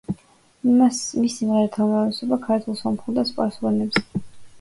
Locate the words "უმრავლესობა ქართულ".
1.87-2.79